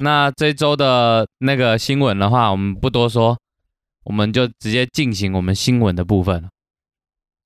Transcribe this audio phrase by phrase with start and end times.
[0.00, 3.38] 那这周的那个新闻的话，我们不多说，
[4.04, 6.48] 我们就直接进行我们新闻的部分。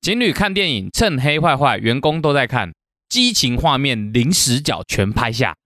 [0.00, 2.72] 情侣看电影，趁黑坏坏，员工都在看，
[3.08, 5.56] 激情画面零死角全拍下。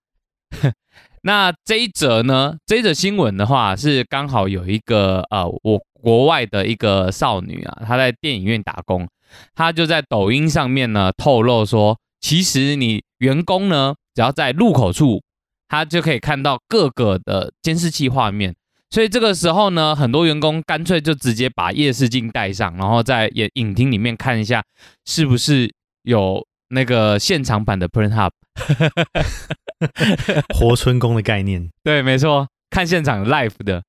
[1.23, 2.57] 那这一则呢？
[2.65, 9.07] 这一则新闻的话，是刚好有一个呃，我国外的一个少女啊，她在电影院打工，
[9.55, 15.21] 她就在抖音上面呢透露说，其实你员工呢，只要在入口处，
[15.69, 18.55] 他就可以看到各个的监视器画面。
[18.91, 24.65] 所以这个时候呢，很多员工干脆就直接把夜视镜戴上，然后在影影厅里面看一下，
[25.05, 25.71] 是不是
[26.03, 28.31] 有那个现场版的 Print Hub。
[30.53, 33.85] 活春宫的概念，对，没错，看现场 live 的，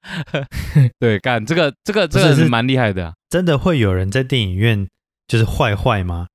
[0.98, 4.88] 对，干这个这个这个是蛮厉害的，真的会有人在电影院
[5.26, 6.28] 就是坏坏吗？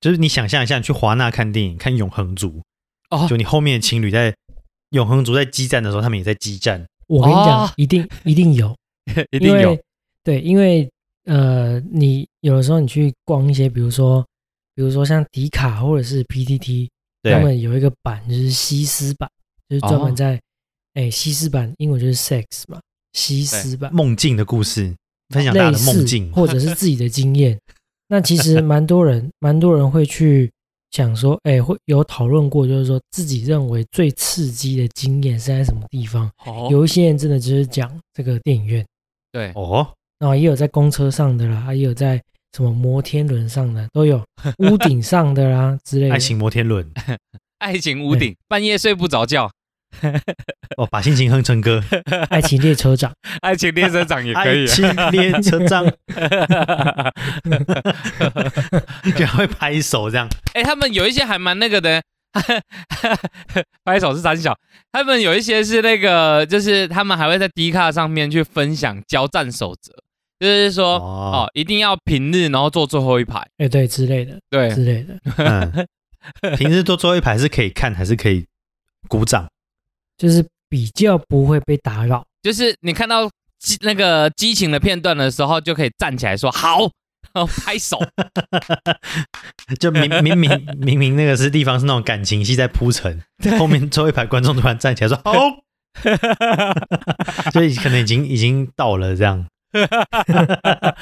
[0.00, 2.62] 就是你想象一下，你去华纳看电影，看永恒族，
[3.10, 4.34] 哦，就你后面的情侣在
[4.90, 6.84] 永恒族在激战的时候，他们也在激战。
[7.06, 8.76] 我跟你讲，一定一定有，
[9.30, 9.78] 一定有，
[10.24, 10.88] 对，因为
[11.24, 14.24] 呃，你有的时候你去逛一些，比如说
[14.74, 16.88] 比如说像迪卡或者是 PTT。
[17.22, 19.30] 他们有一个版就是西斯版，
[19.68, 20.40] 就是专门在
[20.94, 22.80] 哎西斯版，英文就是 sex 嘛，
[23.12, 23.94] 西斯版。
[23.94, 24.94] 梦境的故事，
[25.28, 26.32] 分享大家的梦境。
[26.32, 27.60] 或者是自己的经验。
[28.08, 30.50] 那其实蛮多人，蛮多人会去
[30.90, 36.30] 讲说，哎，会有讨论过，就是说自己认为最刺激的经验是在什么地方。
[36.70, 38.84] 有一些人真的就是讲这个电影院，
[39.32, 42.20] 对哦，然后也有在公车上的啦，也有在。
[42.52, 44.20] 什么摩天轮上的都有，
[44.58, 46.14] 屋顶上的啦之类的。
[46.16, 46.84] 爱情摩天轮，
[47.58, 49.48] 爱情屋顶，半夜睡不着觉。
[50.76, 51.82] 哦，把心情哼成歌。
[52.30, 54.62] 爱情列车长，爱情列车长也可以。
[54.62, 55.84] 爱情列车长，
[59.16, 60.28] 就会拍手这样。
[60.54, 62.02] 哎，他们有一些还蛮那个的，
[63.84, 64.56] 拍手是三小。
[64.92, 69.92] 他们有一些是那个，就是他们还会在 D 卡上面去分享交战守则。
[70.38, 75.86] 就是说，哦，一定要平日，然后坐最后一排，哎，对，之类的，对，之类的。
[76.56, 78.46] 平日坐最后一排是可以看，还是可以
[79.06, 79.46] 鼓掌？
[80.20, 82.22] 就是比较不会被打扰。
[82.42, 83.26] 就是你看到
[83.58, 86.80] 激那个激情的片段的时候，就可以站起来说好，
[87.32, 87.98] 然 后拍手。
[89.80, 93.22] 就明明明明明那个是地方是那种感情戏在铺陈，
[93.58, 95.32] 后面最后一排观众突然站起来说 好，
[97.52, 99.46] 所以可能已经已经到了这样。
[99.72, 100.24] 哈哈哈
[100.62, 100.96] 哈哈！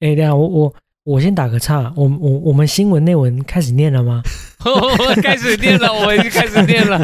[0.00, 0.74] 哎，等下我我
[1.08, 4.20] 我先打个岔，我我我们新闻内文开始念了吗？
[4.62, 6.98] 我 开始念了，我已经开始念了。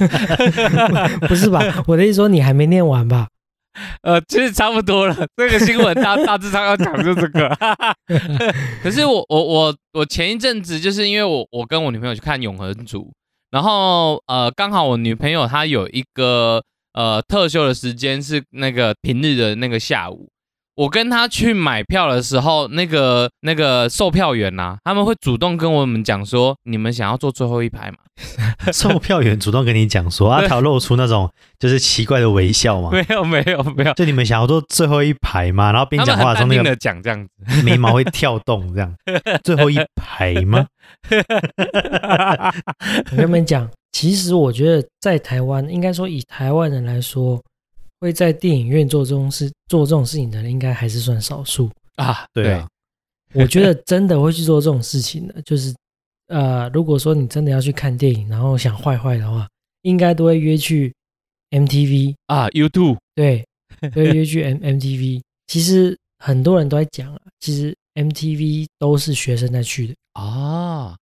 [1.26, 1.62] 不是吧？
[1.86, 3.28] 我的意思说你还没念完吧？
[4.04, 5.16] 呃，其实差不多了。
[5.38, 7.50] 这个新闻大大致上要讲就这个。
[8.82, 13.00] 可是我我我我前一阵子就是因为我我跟我女朋友去看《永恒族》，
[13.52, 16.62] 然后呃刚好我女朋友她有一个
[16.92, 20.28] 呃特休的时间是那个平日的那个下午。
[20.76, 27.98] 我跟他去买票的时候，那个那个售票员呐，他们会主动跟我们讲说，你们想要坐最后一排吗？
[28.72, 32.90] 售票员主动跟你讲说，他露出那种就是奇怪的微笑吗？
[32.92, 35.70] 没有没有没有，就你们想要坐最后一排吗？
[35.72, 38.94] 然后边讲话的时候，那个讲这样子，眉毛会跳动这样，
[39.44, 40.66] 最后一排吗？
[43.10, 47.40] 我跟你们讲，其实我觉得在台湾，应该说以台湾人来说。
[48.04, 52.26] 会在电影院做这种事、做这种事情的人，应该还是算少数啊。
[52.34, 52.68] 对啊，
[53.32, 55.74] 我觉得真的会去做这种事情的，就是
[56.26, 59.48] 呃，如果说你真的要去看电影，然后想坏坏的话，
[59.82, 60.92] 应该都会约去
[61.50, 63.42] MTV 啊，YouTube 对，
[63.80, 65.22] 都会约去 M MTV。
[65.46, 70.94] 其实很多人都在讲啊，其实 MTV 都是学生在去的啊，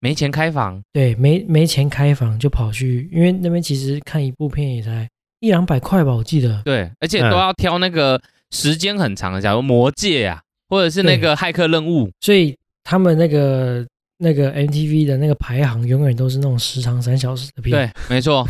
[0.00, 5.06] 没钱开房，对，没没钱开房就跑去，因为那边其实看一部片也才。
[5.40, 6.62] 一两百块吧，我记得。
[6.64, 8.20] 对，而且都要挑那个
[8.50, 13.86] 时间很长的，假如魔戒啊，或者是那个骇客任务，所以他们那个。
[14.18, 18.46] 那个 MTV 的那个排行永远都是那种时长三小时的片，对，没错。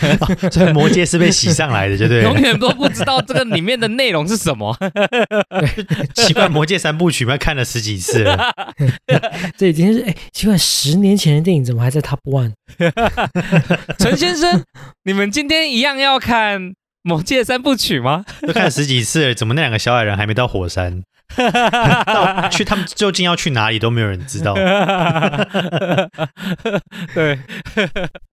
[0.50, 2.22] 所以魔戒是被洗上来的，对不对？
[2.24, 4.74] 永远都不知道这个里面的内容是什么。
[6.16, 8.38] 奇怪，魔戒三部曲，我看了十几次了。
[9.58, 12.52] 这已经是哎，奇怪，十年前的电影怎么还在 Top One？
[13.98, 14.64] 陈先生，
[15.04, 18.24] 你们今天一样要看魔界三部曲吗？
[18.46, 21.02] 都看了十几次了，怎么那两个小矮人还没到火山？
[22.06, 24.54] 到去他们究竟要去哪里都没有人知道。
[27.14, 27.38] 对，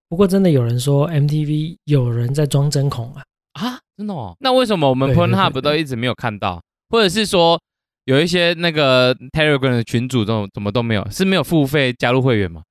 [0.10, 3.22] 不过真的有人说 MTV 有人在装针孔啊
[3.54, 4.36] 啊，真的哦？
[4.40, 6.60] 那为什么我们 Pornhub 都一直没有看到？
[6.90, 7.62] 或者是说
[8.06, 11.08] 有一些那个 Telegram 的群主都怎么都没有？
[11.12, 12.64] 是没有付费加入会员吗？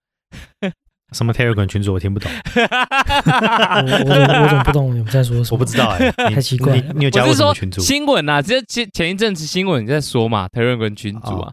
[1.12, 5.48] 什么 Telegram 群主我听不懂， 我我我怎么不懂你们在说什么？
[5.52, 6.82] 我不知道哎，太奇怪了。
[6.94, 7.80] 你有加过什么群主？
[7.80, 11.52] 新闻啊，这前前一阵子新闻在说嘛，Telegram 群主啊。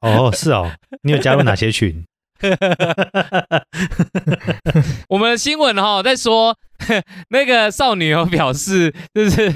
[0.00, 0.70] 哦，是哦，
[1.02, 2.04] 你有加入哪些群？
[5.08, 6.56] 我们的新闻哈在说，
[7.30, 9.52] 那个少女有表示，就是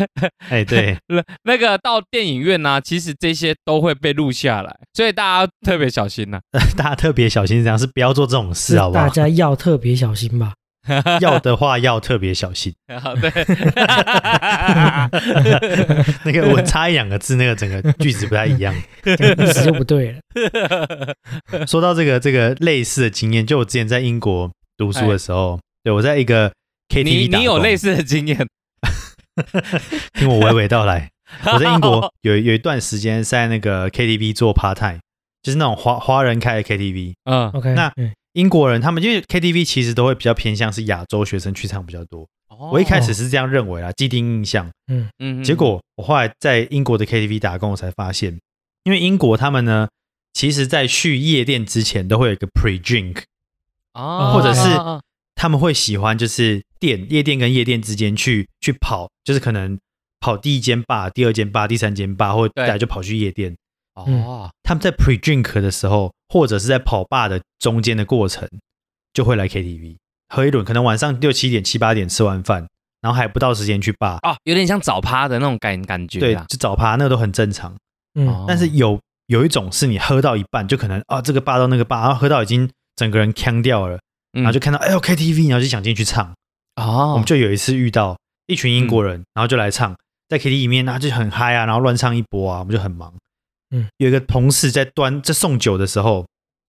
[0.49, 0.97] 哎，对，
[1.45, 6.41] 那个到电影院呢，其实这些都会被录下来，所以大家特别小心呐。
[6.77, 9.05] 大家特别小心，这样是不要做这种事，好不好？
[9.05, 10.53] 大家要特别小心吧。
[11.21, 12.75] 要的话要特别小心。
[12.87, 13.31] 对，
[16.25, 20.21] 那个我差一两个字，那个整个句子不太一样，意思就不对了。
[21.67, 26.51] 说到这个这个类似的经验，就我之前在英国读书的时候，对我在一个
[26.89, 28.47] KTV，你你有类似的经验？
[30.13, 31.11] 听我娓娓道来。
[31.53, 34.99] 我在英国有有一段时间在那个 KTV 做 part time，
[35.43, 37.15] 就是那种华华人开的 KTV。
[37.25, 37.91] 嗯，OK，那。
[38.35, 42.29] 英国人他们因为 KTV 其实都会比较偏向是亚洲学生去唱比较多。
[42.71, 44.71] 我一开始是这样认为啦，既定印象。
[44.87, 45.43] 嗯嗯。
[45.43, 48.39] 结果我后来在英国的 KTV 打工，我才发现，
[48.85, 49.89] 因为英国他们呢，
[50.33, 53.23] 其实在去夜店之前都会有一个 pre drink，
[53.93, 54.69] 啊，或者是
[55.35, 59.77] 他们会喜欢就是店夜店跟夜店之间去去跑，就是可能
[60.21, 63.57] 跑第一间吧、第二间吧、第三间吧，或者大家就跑去夜店。
[63.95, 68.49] 哦，他们在 pre drink 的时候，或者是在跑吧的中间的过程，
[69.13, 69.97] 就会来 KTV
[70.29, 72.67] 喝一轮，可能晚上六七点、七八点吃完饭，
[73.01, 77.77] 然后还不到时间去吧，哦，有点像早趴的那种感感觉，对，就早趴那个都很正常，
[78.15, 84.01] 嗯，但是有有一种是你喝到一半，就可能啊这个吧到那个吧，然后喝到已经整个人呛掉了，
[84.33, 86.35] 然后就看到哎呦 KTV，然后就想进去唱，
[86.75, 89.95] 哦，我们就有一次遇到一群英国人，然后就来唱，
[90.29, 93.15] 在 KTV 里面，然后就很嗨啊，然后乱唱一波啊，我们就很忙。
[93.75, 96.27] 嗯，有一个同事在端在送酒的时候，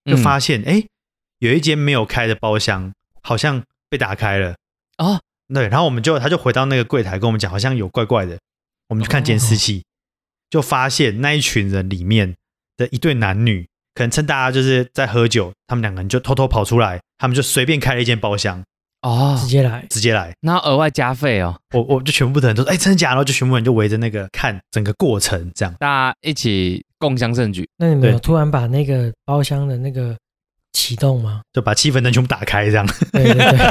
[0.09, 0.83] 就发现哎，
[1.39, 2.91] 有一间没有开的包厢
[3.21, 4.55] 好像被打开了
[4.97, 5.21] 哦。
[5.53, 8.39] 对，然后我们就他就回到那个柜台跟我们讲，好像有怪怪的。
[8.87, 9.83] 我们去看监视器，
[10.49, 12.35] 就发现那一群人里面
[12.77, 18.63] 的一对男女，可能趁大家就是在喝酒，他们两个人就偷偷跑出来，他们就随便开了一间包厢。
[19.01, 21.55] 哦，直接来，直接来，那额外加费哦。
[21.75, 23.09] 我我就全部的人都说，哎，真的假？
[23.09, 27.67] 然后就全部人就围着那个看整个过程，这样大家一起共襄盛举。
[27.77, 30.15] 那你们有突然把那个包厢的那个
[30.73, 31.41] 启动吗？
[31.53, 32.85] 就把气氛灯全部打开，这样。
[33.11, 33.65] 对对对，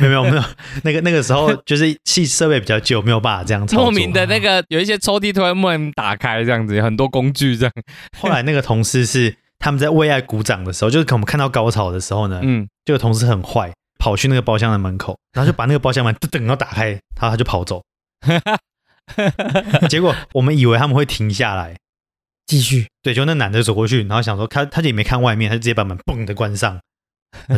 [0.08, 0.42] 没有没有没有，
[0.84, 3.66] 那个那个时候就是系设备比较旧，没有办法这样。
[3.72, 7.72] 莫名的那个有一些抽屉突然莫名打开，这样子，很多工具这样。
[8.18, 13.72] 后来那个同事是他们在为爱鼓掌的时候，就是我们看到高潮的时候呢，嗯，这个同事很坏。
[14.00, 17.82] 跑去那个包厢的门口，然后就把那个包厢门噔噔要打开，然后他就跑走。
[19.90, 21.76] 结果我们以为他们会停下来
[22.48, 26.80] 继续，对，就那男的走过去，然后想说他他也没看外面，他就直接把门嘣的关上，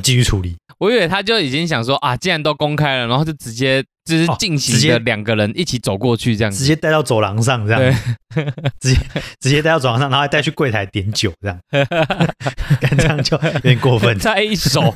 [0.02, 0.56] 继续处理。
[0.80, 7.94] 我以为他就已经想说啊，既然都公开了，然后就直接就是进行的两个人一起走过去这样，直接带到走廊上这样，
[8.80, 9.00] 直接
[9.38, 11.60] 直接带到走廊上，然后还带去柜台点酒这样，
[12.98, 14.92] 这样就有点过分， 再一手。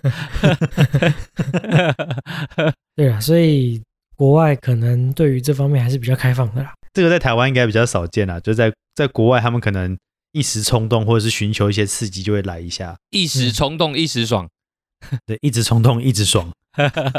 [2.96, 3.80] 对啊，所以
[4.16, 6.72] 国外可能对于这方面还是比较开放的啦。
[6.94, 9.98] 这个在台湾应该比较少见啦，就在在国外，他们可能
[10.32, 14.48] 一时冲动或者是寻求一些刺激，就会来一下，一时冲动一时爽。
[15.26, 16.50] 对，一直冲动，一直爽。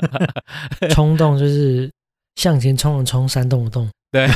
[0.89, 1.91] 冲动就是
[2.35, 3.87] 向前冲的冲，山动的动。
[4.11, 4.27] 对，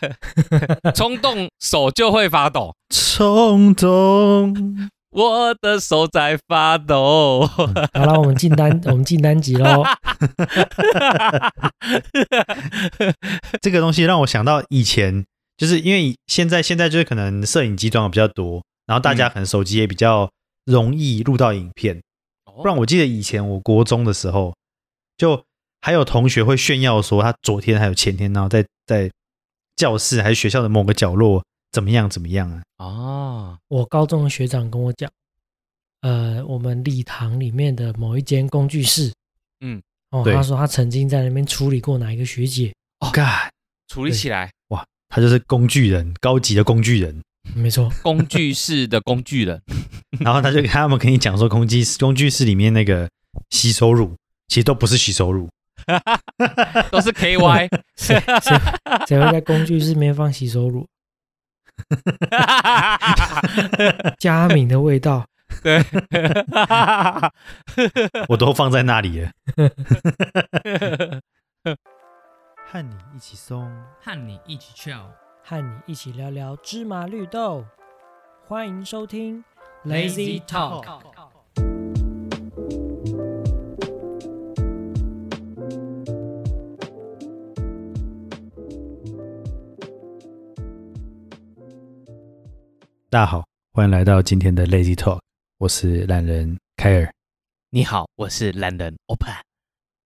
[0.92, 2.74] 冲动手就会发抖。
[2.88, 7.46] 冲动，我的手在发抖。
[7.46, 9.84] 好了，我们进单， 我们进单集喽。
[13.60, 15.24] 这个东西让我想到以前，
[15.56, 20.30] 就是因为现在现在就是可能摄影机装的比较多，然后大家可能手机也比较。
[20.66, 22.00] 容易录到影片，
[22.44, 24.54] 不然我记得以前我国中的时候，
[25.16, 25.42] 就
[25.80, 29.10] 还有同学会炫耀说他昨天还有前天，然后在在
[29.74, 32.62] 教室还是学校的某个角落怎么样怎么样啊？
[32.78, 35.10] 哦，我高中的学长跟我讲，
[36.00, 39.12] 呃，我们礼堂里面的某一间工具室，
[39.60, 43.52] 嗯，哦，他说他曾经在那边处理过哪一个学姐，哦，God，
[43.88, 47.20] 处理起来，哇，他就是工具人，高级的工具人。
[47.54, 49.60] 没错， 工具室的工具人，
[50.20, 53.08] 然后他就他们跟你讲说，工具工具室里面那个
[53.50, 54.14] 吸收乳
[54.48, 55.48] 其实都不是吸收乳，
[56.90, 58.20] 都是 KY，谁
[59.06, 60.86] 谁会在工具室里面放洗手乳？
[64.18, 65.26] 佳敏的味道，
[65.62, 65.82] 对，
[68.28, 69.30] 我都放在那里了。
[72.70, 73.70] 和你一起松，
[74.00, 75.10] 和你一起跳。
[75.42, 77.64] 和你一起聊聊芝麻绿豆，
[78.46, 79.42] 欢迎收听
[79.84, 81.29] Lazy Talk。
[93.12, 95.18] 大家好，欢迎来到今天的 Lazy Talk，
[95.58, 97.12] 我是懒人凯尔。
[97.70, 99.34] 你好，我是懒人 Open，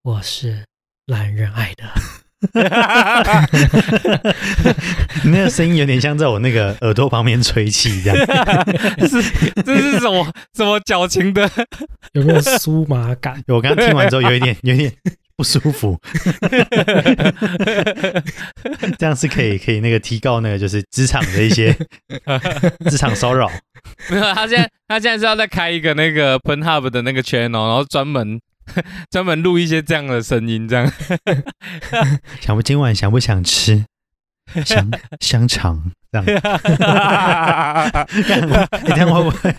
[0.01, 0.65] 我是
[1.05, 1.83] 懒人爱的。
[5.23, 8.17] 你那个声音有点像在我那个耳朵旁边吹气这样，
[9.07, 9.21] 是
[9.61, 11.47] 这是什么什么矫情的？
[12.13, 13.39] 有没有酥麻感？
[13.49, 14.91] 我刚刚听完之后有一点有点
[15.35, 15.99] 不舒服，
[18.97, 21.75] 这样是可以可以那个提高那个就是职场的一些
[22.89, 23.51] 职场骚扰。
[24.09, 28.39] 没有，他现在他现在是要再开一个那个 Pen Hub 的那个 channel，然后专门。
[29.11, 30.91] 专门录一些这样的声音，这样。
[32.41, 33.85] 想不今晚想不想吃
[34.65, 34.89] 香
[35.19, 35.91] 香肠？
[36.11, 36.25] 这样。
[38.81, 39.55] 你这样会不会？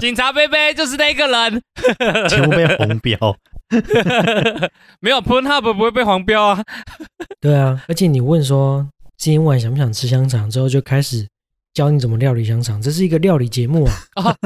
[0.00, 1.62] 警察贝贝就是那个人，
[2.28, 3.16] 全部被红标。
[5.00, 6.64] 没有 Pornhub 不会被黄标啊。
[7.40, 11.26] 对啊，而且你问说今晚想不想吃香肠之后，就开始
[11.74, 14.34] 教你怎么料理香肠，这是一个料理节目啊。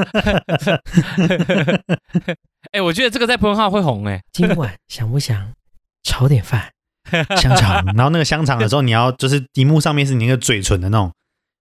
[2.71, 4.21] 哎，我觉得这个在朋友号会红哎。
[4.31, 5.53] 今晚想不想
[6.03, 6.71] 炒点饭？
[7.37, 11.11] 香肠，然后那个香肠的时候，你要就是荧幕上面是你那个嘴唇的那种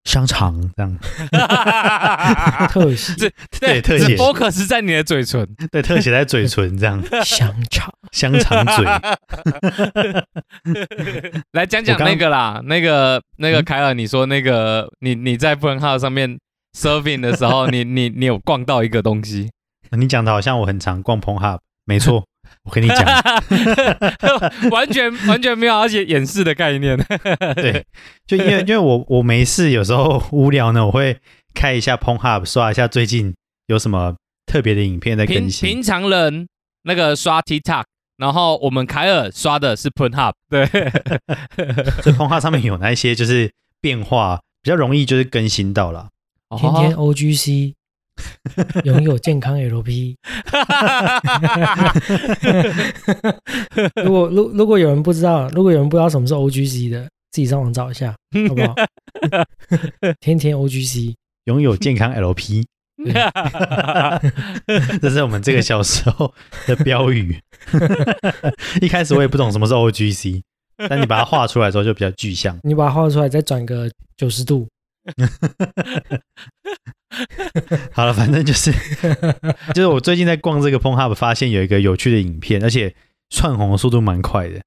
[0.05, 0.99] 香肠这样。
[2.69, 3.15] 特写，
[3.61, 7.03] 对特写，focus 在你的嘴唇，对特写在嘴唇这样。
[7.25, 8.85] 香肠，香肠嘴。
[11.53, 16.39] 来讲讲那个啦，那个那个凯尔，你说那个你你在朋友号上面
[16.77, 19.51] Serving 的时候，你你你有逛到一个东西。
[19.91, 22.25] 你讲的好像我很常逛 PornHub，没错，
[22.65, 23.05] 我跟你讲，
[24.71, 26.97] 完全完全没有而且演示的概念。
[27.57, 27.85] 对，
[28.27, 31.19] 就因为因为我我没事，有时候无聊呢，我会
[31.55, 33.35] 开一下 PornHub，刷一下最近
[33.67, 34.15] 有什么
[34.47, 35.69] 特别的影片在更新。
[35.69, 36.47] 平常人
[36.85, 37.85] 那个刷 TikTok，
[38.17, 40.67] 然后我们凯尔刷的是 PornHub，对，
[42.03, 46.09] 所以 PornHub 上面有那一些就是变化比较容易，就是更新到了。
[46.59, 47.75] 天天 OGC。
[48.85, 50.17] 拥有健康 LP。
[54.05, 58.15] 如果如如果有人不知道，如果有人不知道什么是 OGC 的，自己上网找一下，
[58.49, 58.75] 好不好？
[60.21, 61.15] 天天 OGC，
[61.45, 62.65] 拥有健康 LP。
[65.01, 66.33] 这是我们这个小时候
[66.67, 67.41] 的标语。
[68.81, 70.43] 一开始我也不懂什么是 OGC，
[70.89, 72.57] 但你把它画出来之后就比较具象。
[72.63, 74.69] 你把它画出来，再转个九十度。
[77.93, 78.73] 好了，反正就是，
[79.75, 82.95] 就是我最近在逛这个 PornHub，发现有一个有趣的影片，而且
[83.31, 84.61] 窜红的速度蛮快的。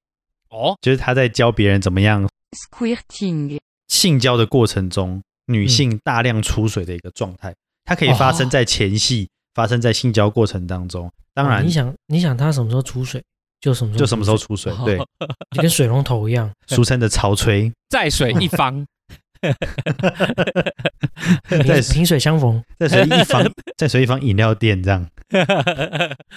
[0.50, 2.28] 哦，就是他在教别人怎么样
[2.70, 11.10] squirting 性交的过程中，女性大量出水的一个状态，它可以发生在前戏，发生在性交过程当中。
[11.34, 13.22] 当然，你想，你想他什么时候出水，
[13.60, 14.98] 就什么时候就什么时候出水，对，
[15.50, 18.86] 就跟水龙头一样，俗称的潮吹，在水一方。
[21.66, 25.06] 在萍水相逢， 在随一方，在随一方饮料店这样。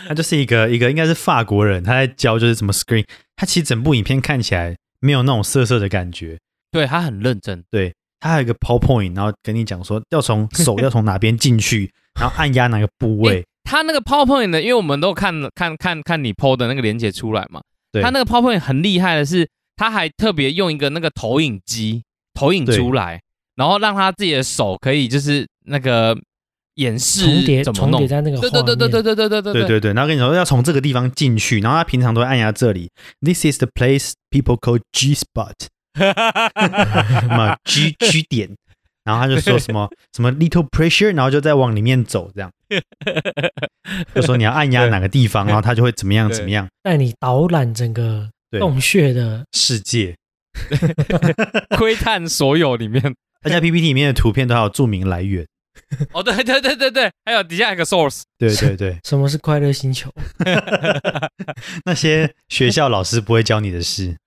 [0.08, 3.06] 他就是一个一个应该是法国人，他在教就是怎么 screen。
[3.36, 6.38] 他其实整部影片看起来没有那种涩涩的感觉，
[6.72, 7.64] 对他很认真。
[7.70, 13.46] 对他还有一个 PowerPoint，然后跟你讲说要从手要从哪边进去，然后按压哪个部位。
[13.64, 17.62] 他那个 PowerPoint 呢，因为我们都看看看看你 PO 的那个连接出来嘛。
[17.92, 22.04] 对，他那个 PowerPoint 很厉害的是，他还特别用一个那个投影机。
[22.40, 23.22] 投影出来，
[23.56, 26.18] 然后让他自己的手可以就是那个
[26.76, 29.94] 演示重叠怎么弄，在那个对对对对对对对对对对对。
[29.94, 32.90] 然后跟你说要从这个地方进去，然后他平常都会按压这里。
[33.20, 35.56] This is the place people call G spot，
[37.20, 38.56] 什么 G G 点，
[39.04, 42.50] 然后他就说什么什么 little pressure，然后就再往里面走，这样
[44.16, 50.16] 就说你要按压哪个地方，然后他就会怎么样怎么样，带你导览整个洞穴的世界。
[51.78, 53.02] 窥探所有里面，
[53.42, 55.46] 大家 PPT 里面的图片都还有注明来源。
[56.12, 58.24] 哦，对对对对对，还有底下一个 source。
[58.38, 60.14] 对对对， 什么是快乐星球？
[61.86, 64.18] 那些学校老师不会教你的事。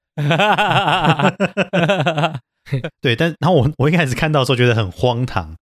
[3.00, 5.55] 对，但然后我我一开始看到的时候觉得很荒唐，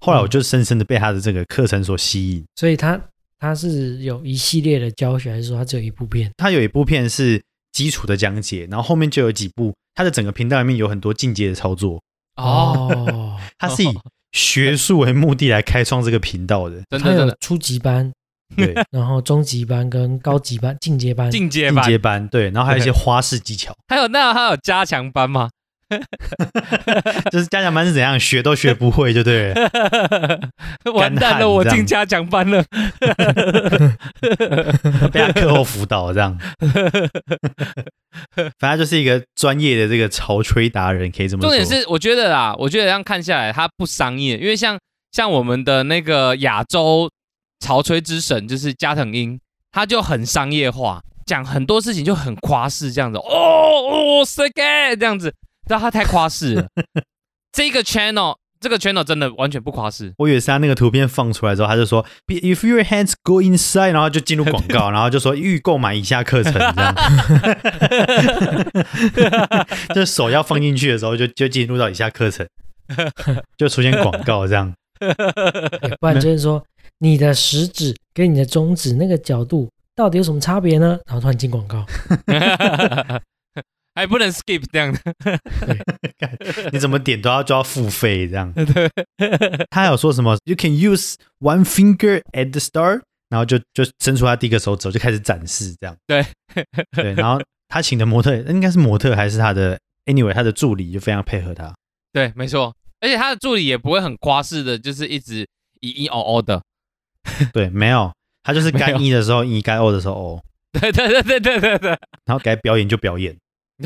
[0.00, 2.44] 后来我就深深的被他的这个课程所吸引。
[2.56, 3.00] 所以他
[3.38, 6.30] 他是有一系列的教学，还是说他只有一部片？
[6.36, 9.72] 他有一部片是基础的讲解，然后后面就有几部。
[9.94, 12.02] 他的整个频道里面有很多进阶的操作
[12.36, 13.98] 哦， 他是以
[14.32, 16.80] 学术为目的来开创这个频道的。
[16.88, 18.10] 真的初级班，
[18.56, 23.74] 对， 然后中级班跟高级班、进阶班、进阶进阶班，对，然后还有一些花式技巧。
[23.88, 25.50] 还有那还有加强班吗？
[27.30, 29.52] 就是加强班是怎样学都学不会，就对。
[30.94, 32.64] 完蛋了，我进加强班了，
[35.12, 36.38] 被他课后辅导这样。
[38.58, 41.50] 反正就是一个专业的这个潮吹达人，可以这么说。
[41.50, 44.78] 重点是，我觉得啦，我觉得这样看下来，他不商业，因为像
[45.12, 47.10] 像我们的那个亚洲
[47.60, 49.38] 潮吹之神，就是加藤鹰，
[49.70, 51.00] 他就很商业化。
[51.24, 55.32] 讲很多事情就很夸饰这样子哦哦，so good 这样子，
[55.68, 56.66] 但他太夸饰了。
[57.52, 60.12] 这个 channel 这个 channel 真的完全不夸饰。
[60.18, 66.94] 我以为是他那个图片放出来之后，他就说 If your hands go inside，然后就进入广告， 然后就说预购买以下课程这样。
[69.94, 72.46] 就手要放进去的时候，就就进入到以下课程，
[73.56, 74.72] 就出现广告这样。
[76.00, 76.64] 不然就是说
[76.98, 79.68] 你的食指跟你的中指那个角度。
[79.94, 80.98] 到底有什么差别呢？
[81.04, 81.84] 然后突然进广告，
[83.94, 85.00] 还不能 skip 这样的，
[86.72, 88.52] 你怎么点都要就要付费这样。
[89.70, 95.96] 他有说什么？You can use one finger at the start，然后就就伸出他第一个手指，就开始展示这样。
[96.06, 96.24] 对
[96.92, 101.74] 对，然后他请的模特应该是模特还是他的？Anyway，他的助理就非常配合他。
[102.12, 105.46] 对，没错，而且他的助理也不会很夸饰的，就是一直
[105.80, 106.62] 咿咿哦哦的。
[107.52, 108.12] 对，没有。
[108.42, 110.42] 他就是该一的时候一，该哦的时候哦。
[110.80, 111.90] 对对对对对对对。
[112.24, 113.36] 然后该表演就表演。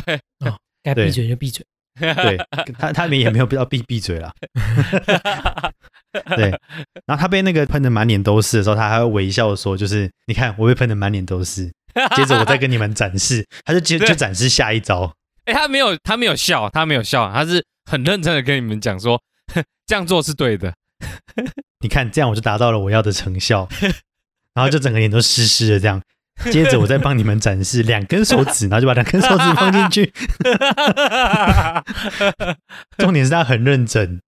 [0.05, 1.65] 对哦， 该闭嘴就闭嘴。
[1.99, 2.37] 对
[2.79, 4.31] 他，他们也没有必要闭闭嘴了。
[6.37, 6.51] 对，
[7.07, 11.73] 然后他被那个喷的满脸都是的时候，他还会微笑说：“就是你看，我被喷的满脸都是。”
[12.15, 15.11] 接着我再跟你们展示，他就接就展示下一招。
[15.47, 19.23] 哎，他没有，他没有笑，他没有笑，他是很认真的跟你们讲说
[19.87, 20.75] ：“这样做是对的。
[21.81, 23.67] ”你看，这样我就达到了我要的成效。
[24.53, 26.03] 然后就整个脸都湿湿的这样，
[26.53, 30.13] 接着我再帮你们展示两根手指，然后就把两根手指放进去。
[32.99, 34.21] 重点是他很认真。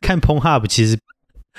[0.00, 0.98] 看 p o n Hub 其实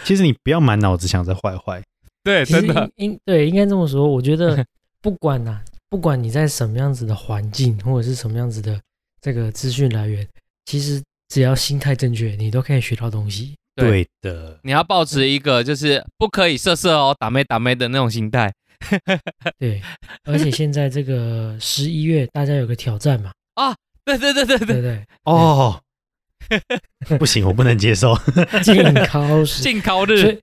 [0.04, 1.82] 其实你不要满脑子想着坏坏。
[2.24, 4.08] 对，真的应对应该这么说。
[4.08, 4.66] 我觉得
[5.02, 8.80] 不管呐，不管你在什么样子的环境或者是什么样子的
[9.22, 10.28] 这个资讯来源，
[10.66, 13.56] 其实只要心态正确，你都可以学到东西。
[13.76, 18.54] 对的，你要保持一个就是不可以色色哦，打妹打妹的那种心态。
[19.60, 19.82] 对，
[20.24, 23.32] 而且现在这个十一月，大家有个挑战嘛？
[23.56, 25.82] 啊，对对对对对对，哦，
[27.20, 28.16] 不行，我不能接受
[28.64, 30.22] 禁考禁考日。
[30.22, 30.40] 所以，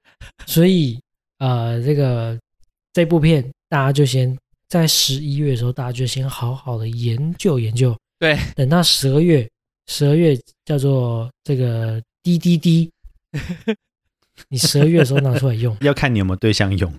[0.46, 1.00] 所以
[1.38, 2.38] 呃，这个
[2.92, 4.36] 这部片，大家就先
[4.68, 7.96] 在十一月的时候，大家就先好好的研究研究。
[8.18, 9.48] 对，等到十二月，
[9.86, 12.90] 十二月叫做这个滴滴滴。
[14.48, 16.92] 你十二月的时候拿出来用，要看你有没有对象用。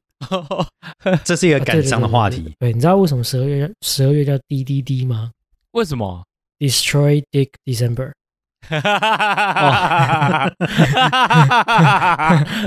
[1.24, 2.54] 这是一个感伤的话题。
[2.60, 5.32] 对，你知道为什么十二月十二月叫 DDD 吗？
[5.72, 6.24] 为什么
[6.60, 8.12] ？Destroy Dick December。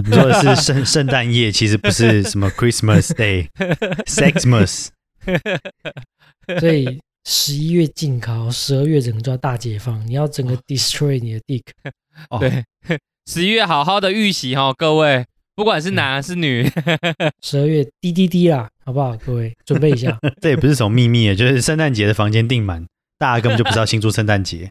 [0.05, 4.89] 你说的是圣圣诞夜，其实不是什么 Christmas Day，Sexmas。
[6.61, 11.63] 所以十一月禁考，十二月整个叫大解放，你要整个 Destroy 你的 Dick。
[12.39, 12.65] 对。
[13.29, 16.71] 十一月好好的预习哈，各位，不管是男是女，
[17.43, 19.17] 十二月滴滴滴啦，好不好？
[19.17, 22.87] 各位准备一下， 这也不是什么秘密，就是圣诞节的房间订满，
[23.19, 24.71] 大家根本就不知道庆祝圣诞节，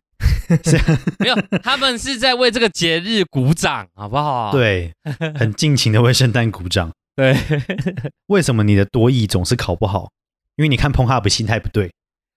[1.18, 4.52] 没有，他们是在为这个节日鼓掌，好不好？
[4.52, 4.94] 对，
[5.34, 6.92] 很尽情的为圣诞鼓掌。
[7.16, 7.36] 对，
[8.28, 10.12] 为什么你的多义总是考不好？
[10.56, 11.92] 因为你看碰哈不心态不对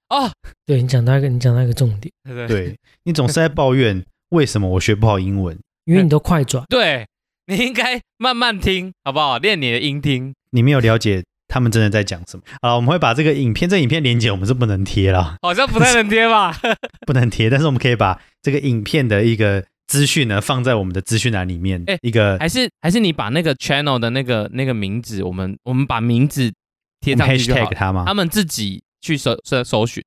[0.09, 0.31] 哦。
[0.65, 2.11] 对你讲到一个，你讲到一个重点，
[2.49, 5.59] 对你总是在抱怨为什么我学不好英文。
[5.85, 7.07] 因为你都快转，对
[7.49, 9.39] 你应该慢慢听，好不好？
[9.39, 10.35] 练你的音听。
[10.51, 12.43] 你没有了解他们真的在讲什么。
[12.61, 16.55] 好了，我们会把这个影片，这影片连接我们是不能贴了，好像不太能贴吧？
[17.07, 21.83] 不能贴，但是我们可以把这个影片的一个资讯呢放在我们的资讯栏里面。
[21.87, 26.53] 哎，一个还是还是你把那个 channel 的那个那个名字，我们我们把名字
[27.01, 27.71] 贴上去就好。
[27.71, 28.05] 他吗？
[28.07, 30.05] 他们自己去搜搜搜寻。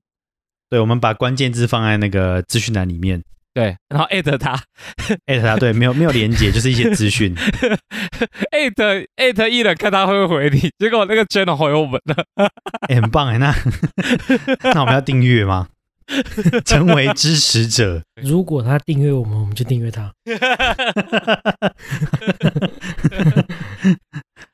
[0.69, 3.23] 对，我们把关键字放在那个资讯栏里面。
[3.53, 4.57] 对，然后艾特他，
[5.25, 7.35] 艾特他，对，没有没有连接，就是一些资讯。
[8.51, 10.71] 艾特艾特艺人，看他会不会回你。
[10.79, 12.49] 结果那个 channel 回我们了，
[12.87, 13.37] 很棒哎。
[13.37, 13.53] 那
[14.73, 15.67] 那我们要订阅吗？
[16.65, 18.01] 成为支持者。
[18.21, 20.13] 如果他订阅我们，我们就订阅他。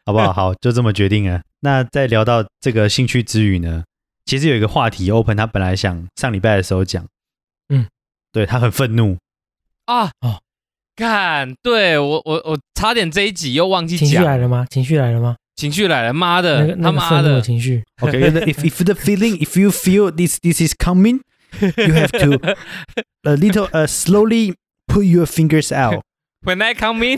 [0.05, 0.33] 好不好？
[0.33, 1.41] 好，就这么决定了。
[1.59, 3.83] 那在聊到这个兴趣之余呢，
[4.25, 7.16] 其实有一个话题，Open 他本来想上礼拜的时候讲，嗯。
[8.37, 9.17] 对他很愤怒
[9.85, 10.11] 啊！
[10.21, 10.39] 哦，
[10.95, 14.07] 看，对我我我差点这一集又忘记讲。
[14.07, 14.67] 情绪来了吗？
[14.69, 15.35] 情绪来了吗？
[15.55, 17.83] 情绪来了，妈的，他妈的情绪。
[17.99, 21.21] OK，if if the feeling, if you feel this this is coming,
[21.61, 22.39] You have to
[23.23, 24.53] a little uh slowly
[24.87, 26.03] put your fingers out.
[26.43, 27.17] When I come in,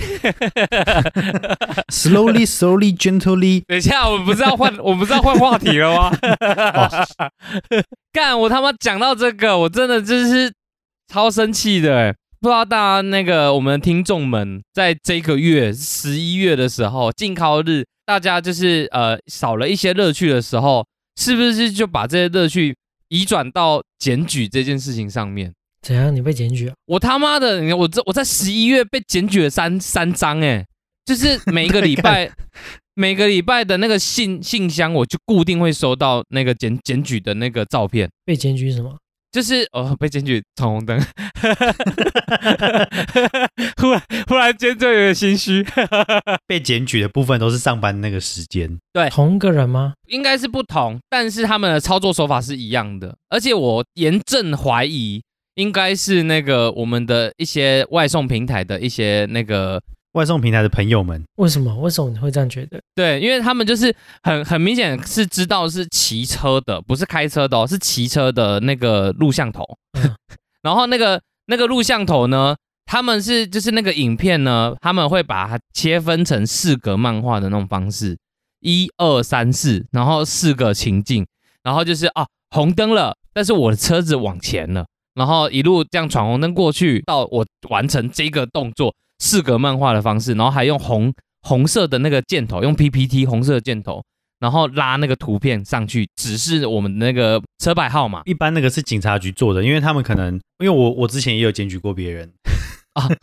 [1.90, 3.64] slowly, slowly, gently.
[3.68, 6.12] 等一下，我们不是要换，我们不是要换话题了吗？
[8.14, 10.52] 干，我他妈讲到这个，我真的就是
[11.12, 12.16] 超生气的哎！
[12.40, 20.86] 不知道大家那个我们听众们，在这个月十一月的时候，禁考日，大家就是呃少了一些乐趣的时候，
[21.20, 22.76] 是不是就把这些乐趣
[23.10, 25.52] 移转到检举这件事情上面？
[25.82, 26.16] 怎样？
[26.16, 26.76] 你被检举啊？
[26.86, 27.60] 我他妈的！
[27.60, 30.64] 你看我这我在十一月被检举了三三张，哎，
[31.06, 32.32] 就是每一个礼拜，
[32.94, 38.10] 每个礼拜的那个信信箱，我就固定会收到那个检检举的那个照片。
[38.24, 38.96] 被检举什么？
[39.32, 41.00] 就是哦，被检举闯红灯。
[43.78, 45.66] 忽然忽然间就有点心虚。
[46.48, 48.80] 被检举的部分都是上班那个时间。
[48.94, 49.94] 对，同个人吗？
[50.08, 53.16] 应该是不同，但是他们的操作手法是一样的。
[53.30, 55.22] 而且我严正怀疑。
[55.56, 59.82] 应该是那个我们的一些外送平台的一些那个
[60.14, 61.76] 外送平台的朋友们，为什么？
[61.78, 62.82] 为什么你会这样觉得？
[62.96, 69.64] 对，因为他们就是很很明显是知道是骑车的，不是开车的哦，是骑车的那个录像头。
[70.64, 78.18] 然后那个那个录像头呢，他们是就是那个影片呢，他们会把它切分成四格漫画的那种方式，
[78.62, 81.26] 一二三四，然后四个情境，
[81.64, 84.86] 然后就是啊红灯了，但是我的车子往前了。
[85.14, 94.04] 然后一路这样闯红灯过去，到我完成这个动作，四格漫画的方式，然后还用红红色的那个箭头，用 PPT 红色的箭头，
[94.40, 98.22] 然后拉那个图片上去，指示我们那个车牌号码。
[98.26, 102.32] 一般那个是警察局做的，因为他们可能，因为我我之前也有检举过别人
[102.94, 103.10] 啊。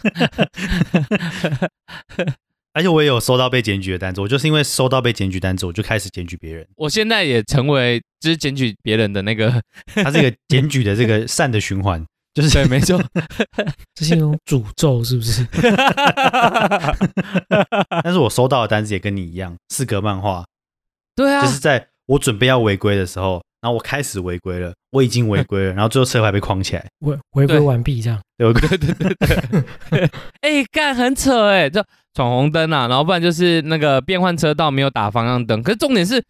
[2.75, 6.67] 而且我也有收到被检举的单子，我就是因为收到被检举单子，我就开始检举别人。
[6.77, 9.63] 我现在也成为就是检举别人的那个，
[9.95, 12.05] 他这个检举的这个善的循环，
[12.37, 13.03] 就是对，没错，
[13.97, 15.47] 这是一种诅咒，是不是？
[18.05, 20.45] 但是我收到的单子也跟你一样，四格漫画，
[21.15, 23.43] 对啊，就是在我准备要违规的时候。
[23.63, 28.21] 然后我开始违规了，我已经违规了， 然后最后车牌被框起来，违违规完毕这样。
[28.39, 29.15] 对对对对
[29.91, 30.11] 对，
[30.43, 31.83] 哎，干很扯哎，就
[32.15, 35.61] 闯红灯啊，然后不然就是那个变换车道没有打方向灯。
[35.65, 36.23] 可是重点是，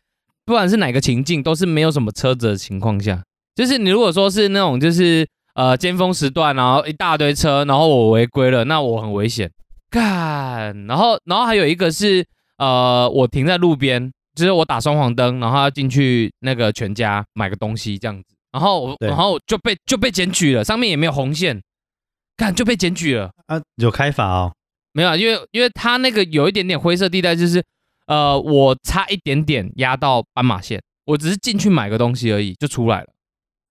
[0.46, 3.22] 不管是哪个情境，都是没有什么车子的情况下，
[3.54, 9.50] 就是你如果说是那种就是呃尖峰时段，然后一大堆车，然后我违规了，那我很危险。
[9.90, 12.24] 干，然后然后还有一个是
[12.58, 14.12] 呃我停在路边。
[14.36, 21.58] 就是我打双黄灯，然后要进去那个全家买个东西这样子，然后我然后就被就被检举了，上面也没有红线，
[22.36, 24.52] 干就被检举了啊，有开罚哦？
[24.92, 27.64] 没有，因为因为他那个有一点点灰色地带，就是
[28.08, 33.06] 呃我差一点点压到斑马线，我只是进去买个东西而已就出来了，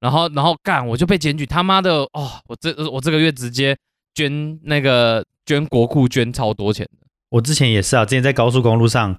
[0.05, 3.75] 然后然后干我就被检举，他妈的哦，我这我这个月直接
[4.13, 9.17] 捐那个捐国库捐超多钱的，我之前也是啊，之前在高速公路上。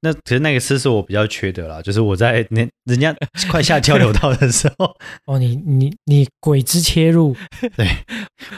[0.00, 3.16] 那其实那个次是我比较缺德啦，就是我在那人家
[3.50, 4.94] 快下交流道的时候，
[5.24, 7.34] 哦，你你你鬼之切入，
[7.74, 7.88] 对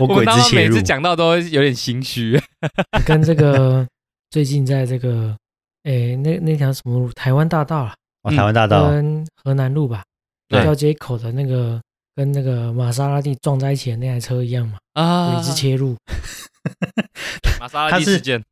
[0.00, 2.38] 我鬼之切入，每次讲到都有点心虚。
[3.06, 3.86] 跟这个
[4.30, 5.34] 最近在这个
[5.84, 8.90] 诶那那条什么路，台湾大道啊，哦，台湾大道。
[8.90, 10.02] 跟河南路吧，
[10.48, 11.80] 交接口的那个
[12.14, 15.96] 跟那个玛莎拉蒂撞在一起的那台车一样嘛，啊，鬼之切入，
[17.60, 18.42] 玛莎拉蒂事件，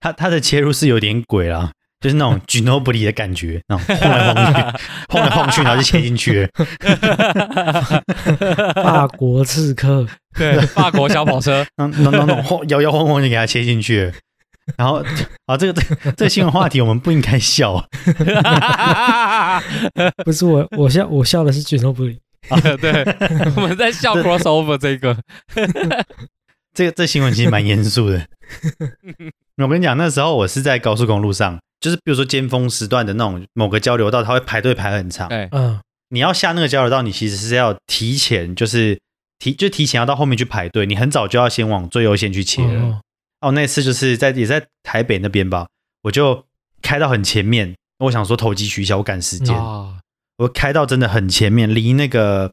[0.00, 1.70] 他他的切入是有点鬼啦。
[2.00, 4.34] 就是那种 Ginobili 的感觉，那种晃来晃
[4.68, 6.50] 去， 晃来晃去，然后就切进去。
[8.74, 10.04] 法国刺客，
[10.36, 14.12] 对，法国小跑车，那那那那晃摇摇晃晃就给他切进去。
[14.76, 15.04] 然后
[15.46, 17.76] 啊，这个这这个新闻话题我们不应该笑。
[20.24, 22.18] 不是我，我笑我笑的是 Ginobili。
[22.80, 23.04] 对，
[23.56, 25.16] 我们在笑 crossover 这个。
[26.74, 28.26] 这个这新闻其实蛮严肃的。
[29.62, 31.58] 我跟你讲，那时候我是在高速公路上。
[31.80, 35.28] 就是比如说尖峰时段的那种某个交流道，它会排队排很长。
[35.28, 39.00] 对，嗯，你要下那个交流道，你其实是要提前，就是
[39.40, 42.80] 提就提前要到后面去排队，你很早就要先往最优先去切了。
[42.80, 43.00] 哦，
[43.50, 45.66] 那次就是在也在台北那边吧，
[46.02, 46.46] 我就
[46.80, 49.54] 开到很前面，我想说投机取巧，我赶时间，
[50.38, 52.52] 我开到真的很前面，离那个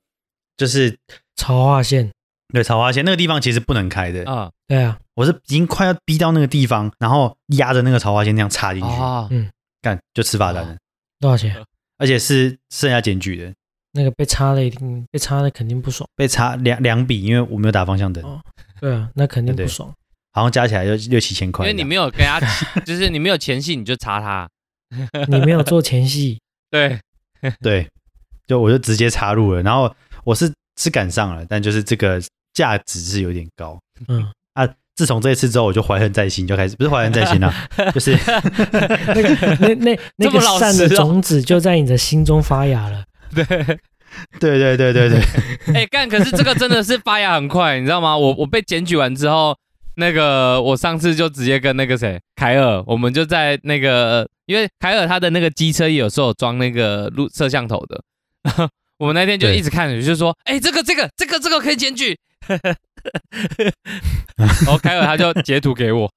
[0.58, 0.98] 就是
[1.36, 2.10] 潮化线。
[2.52, 4.50] 对，草花线那个地方其实不能开的啊。
[4.68, 8.88] 对啊，我是已经快要逼到那个地方，然后压着那个草花线那样插进去。
[9.30, 9.48] 嗯，
[9.84, 10.76] 干就吃罚单了。
[11.20, 11.56] 多少钱？
[12.00, 13.54] 而且是剩下检举的。
[13.92, 16.08] 那个被插的一定被插的肯定不爽。
[16.16, 18.24] 被插两两笔，因为我没有打方向灯。
[18.80, 19.94] 对啊，那肯定不爽。
[20.32, 21.66] 好像加起来就六七千块。
[21.66, 22.40] 因为你没有跟他，
[22.86, 24.48] 就是你没有前戏，你就插他。
[25.28, 26.40] 你没有做前戏。
[26.72, 27.00] 对
[27.62, 27.88] 对，
[28.48, 30.52] 就我就直接插入了，然后我是。
[30.82, 32.22] 是赶上了，但就是这个
[32.54, 33.78] 价值是有点高。
[34.08, 34.66] 嗯啊，
[34.96, 37.54] 自从这一次之后，我就怀恨在心，就开始不是怀恨在心了，
[37.94, 38.18] 就是
[39.08, 43.04] 那个那那那个善的种子就在你的心中发芽了。
[43.36, 43.44] 对
[44.40, 45.22] 对对对对对。
[45.76, 46.08] 哎，干！
[46.08, 48.16] 可是这个真的是发芽很快，你知道吗？
[48.16, 49.58] 我我被检举完之后，
[50.00, 58.02] 那个我上次就直接跟那个谁凯尔，我们就在那个，因为凯尔他的那个机车有时候装那个录摄像头的。
[58.98, 62.18] 我们那天就一直看，就说：“哎，这个、这个、这个、这个可以检举。
[64.36, 66.12] ”然后凯尔他就截图给我。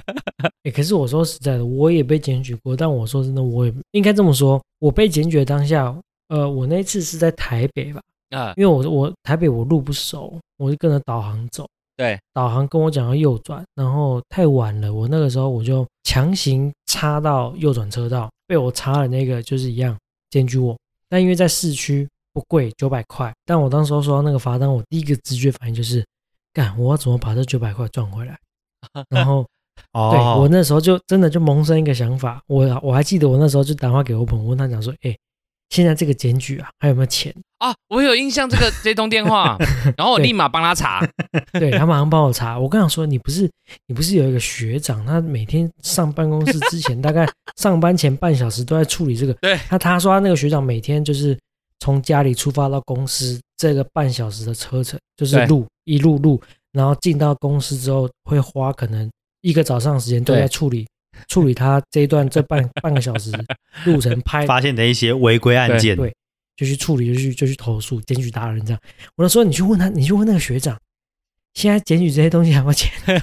[0.64, 2.74] 哎，可是我说实在的，我也被检举过。
[2.74, 5.94] 但我说真的，我也应该这么说，我被检举的当下，
[6.28, 8.00] 呃，我那次是在台北吧？
[8.30, 11.68] 啊，因为我我台北我路不熟，我就跟着导航走。
[11.96, 19.96] 对，导航跟我讲要右转，然后太晚了，我那个时候我就强行插到右转车道，被我插了那个就是一样
[20.30, 20.76] 检举我。
[21.08, 22.08] 但因为在市区。
[22.34, 23.32] 不贵，九百块。
[23.44, 26.04] 但我当时收到那个罚单，我第一个直觉反应就是，
[26.52, 28.36] 干，我要怎么把这九百块赚回来？
[29.08, 29.46] 然后，
[30.10, 35.16] 对我那时候就真的就萌生一个想法，我我还记得我那时候就打电话给我朋友，问他讲说，哎，
[35.74, 37.74] 现在这个检举啊，还有没有钱啊？
[37.88, 39.56] 我有印象这个 这通电话，
[39.96, 41.06] 然后我立马帮他查，
[41.58, 42.58] 对他马上帮我查。
[42.58, 43.50] 我跟他说，你不是
[43.86, 49.34] 你不是有一个学长，他每天上办公室之前，大概上班前半小时都在处理这个。
[49.34, 51.36] 对，他他说他那个学长每天就是。
[51.80, 56.40] 从家里出发到公司，这个半小时的车程就是路一路路，
[56.72, 59.10] 然后进到公司之后，会花可能
[59.42, 60.86] 一个早上时间都在处理
[61.28, 63.32] 处理他这一段这半 半个小时
[63.84, 66.14] 路程拍发现的一些违规案件，对，
[66.56, 68.80] 就去处理，就去就去投诉检举达人这样。
[69.16, 70.78] 我就说你去问他，你去问那个学长，
[71.54, 72.90] 现在检举这些东西还要钱？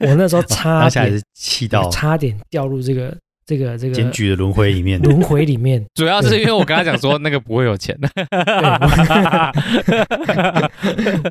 [0.00, 3.16] 我那时候差点气到差点掉入这个。
[3.48, 7.98] 这个这个检举的轮回里面，轮回里面， 主要是因为我跟他讲说那个不会有钱。
[7.98, 8.06] 的，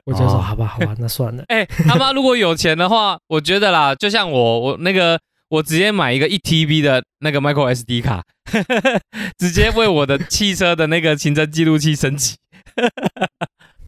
[0.03, 1.43] 我就说好吧好吧，那算了。
[1.49, 8.23] 哎，他妈如果有钱的话，我觉得啦，就像我我那个，我直接买一个一 TB 的那个 Micro SD 卡，
[9.37, 12.35] 直接为我的汽车的那个行车记录器升级。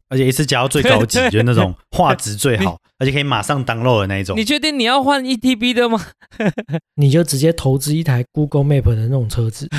[0.09, 4.35] 而且一次加到最高级，就是那种画质最好，而且可以马上 download 的那一种。
[4.35, 6.03] 你确定你要换 E T B 的吗？
[6.97, 9.69] 你就直接投资一台 Google Map 的那种车子，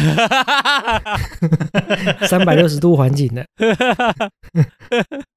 [2.26, 3.44] 三百六十度环景的。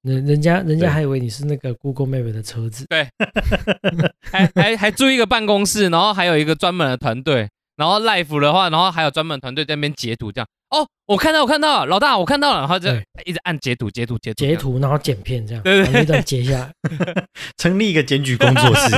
[0.04, 2.86] 人人家人家还以为你是那个 Google Map 的车子。
[2.88, 3.08] 对，
[4.32, 7.50] 还还还租一个办公室，然后还有一个专门的团队。
[7.76, 10.48] 然后 live 的话，然后还有专门团队在那边截图，这样。
[10.70, 12.90] 哦，我看到，我看到了，老大，我看到了，然后就
[13.26, 16.74] 一直按截图，截图，截图，截图，然后剪片这样，把那段截下来，
[17.58, 18.90] 成立一个检举工作室，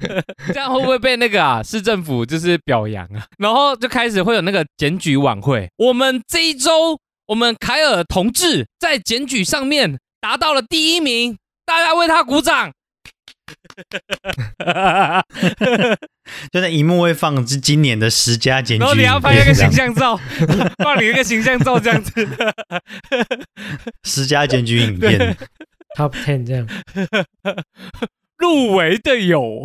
[0.48, 3.26] 这样会不会被那个啊市政府就是表扬啊？
[3.36, 12.72] 然后就开始会有那个检举晚会，我们这一周，我们凯尔同志在检举上面达到了第一名，大家为他鼓掌。
[16.52, 20.16] 就在荧幕会放是今年的十佳检举，然后你要拍一个形象照，
[20.82, 22.28] 放你一个形象照这样子，
[24.04, 25.36] 十佳检举影片。
[25.94, 26.66] top ten 这样，
[28.38, 29.62] 入围的有，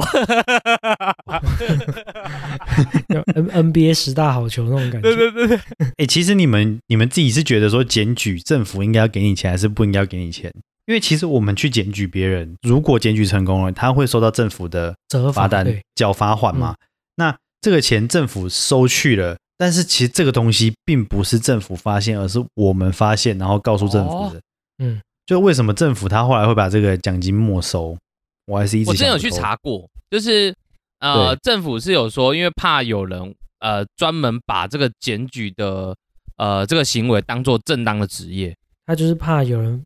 [3.08, 5.58] 有 N N B A 十大好球那种感觉，对对对对，
[5.95, 10.52] 哎，其实你们你们自己是觉得说检举政府应该要给你钱，还是不应该给你钱？
[10.88, 14.95] 因为其实我们去检举别人，如果检举成功了，他会收到政府的
[15.34, 16.76] 罚单，缴罚款嘛。
[17.15, 24.41] 那这个钱政府收去了，但是其实这个东西并不是政府发现，而是我们发现，然后告诉政府的。
[24.78, 27.97] 嗯，就为什么政府他后来会把这个奖金没收？
[28.45, 30.56] 我还是一直我之前有去查过，就是
[31.00, 35.93] 呃，政府是有说，因为怕有人呃专门把这个检举的
[36.38, 39.84] 呃这个行为当做正当的职业，他就是怕有人。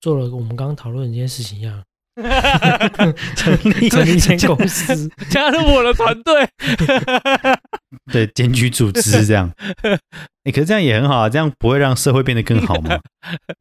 [0.00, 1.82] 做了我们刚刚讨论的这件事情一样，
[3.36, 6.48] 成立成立一间公司， 加入我的团队，
[8.12, 9.52] 对，检举组织这样。
[10.44, 12.98] 哎，可是这样也很好啊，这样不会让社会变得更好吗？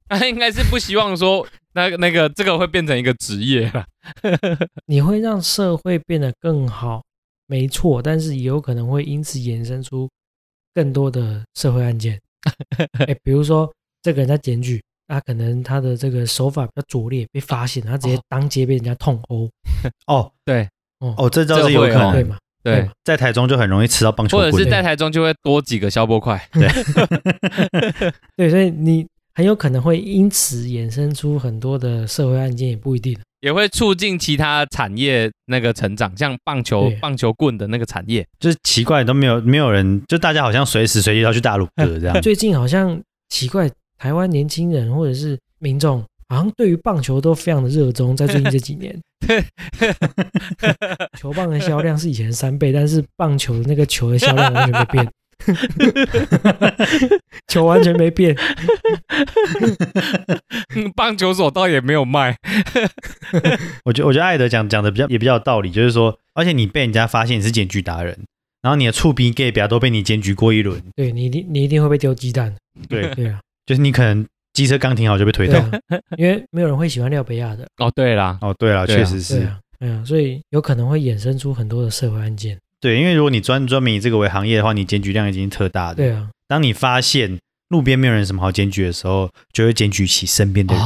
[0.10, 3.86] 他应该是不希望说那个那个这个会变成一个职业了。
[4.86, 7.04] 你会让社会变得更好，
[7.48, 10.10] 没错，但是也有可能会因此衍生出
[10.74, 12.20] 更多的社会案件。
[13.00, 13.72] 哎，比如说
[14.02, 14.82] 这个人在检举。
[15.08, 19.50] 他可能他的这个手法比较拙劣，被发现，他直接当街被人家痛殴。
[20.08, 20.68] 哦，对，
[21.00, 22.12] 哦，这招是有可能。
[22.12, 22.38] 对嘛？
[22.64, 26.50] 对，在台中就很容易吃到棒球棍，或者是在台中就会多几个消波块。
[26.52, 26.68] 对，
[28.36, 42.22] 对，所以你很有可能会因此衍生出很多的社会案件，也不一定，也会促进其他产业那个成长，像棒球棒球棍的那个产业，就是奇怪都没有没有人，就大家好像随时随地要去大陆的这样。
[42.22, 43.02] 最近好像。
[43.30, 49.02] 奇怪，台湾年轻人或者是民众，好像对于棒球都非常的热衷，在最近这几年，
[51.20, 55.12] 球棒的销量是以前三倍，但是棒球的那个球的销量完全没变。
[57.48, 58.36] 球完全没变，
[60.96, 62.36] 棒球手倒也没有卖。
[63.86, 68.18] 我觉我觉得艾德讲讲的比较也比较有道理，就是说，而且你被人家发现你是检举达人，
[68.64, 72.54] 然后你的触鼻 gay 表都被你检举过一轮，对你一定你一定会被丢鸡蛋。
[72.90, 75.64] 对对啊，就是你可能机车刚停好就被推倒，
[76.18, 77.68] 因为没有人会喜欢廖北亚的。
[77.78, 79.48] 哦，对啦，哦对啦，确实是，
[79.80, 82.58] 对啊，所以有可能会衍生出很多的社会案件。
[82.80, 85.96] 对，因为如果你专专门以这个为行业的话，你检举量已经特大的。
[85.96, 87.38] 对啊，当你发现
[87.70, 90.84] 路边没有人什么好检举的时候，就会检举起身边的人。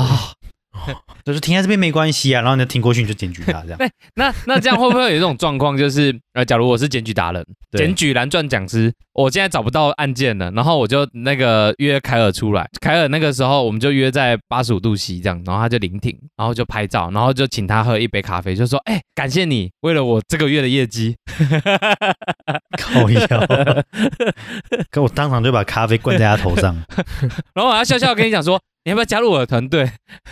[1.24, 3.78] 就是停在这边没关系啊，然后你停过去你就检举他这样。
[3.80, 21.16] 对，那那这样会不会有一种状况，就是 呃，假如我是检举达人，检举蓝钻讲师，我现在找不到案件了，然后我就那个约凯尔出来，凯尔那个时候我们就约在八十五度 C 这样，然后他就临停，然后就拍照，然后就请他喝一杯咖啡，就说，哎，感谢你为了我这个月的业绩，
[22.78, 23.28] 靠腰，
[24.90, 26.74] 可我当场就把咖啡灌在他头上，
[27.54, 28.60] 然后我要笑笑跟你讲说。
[28.84, 29.88] 你要不要加入我的团队？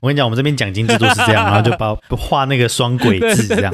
[0.00, 3.70] 我跟你讲，我们这边奖金制度是这样，然后就把画那个双轨字这样，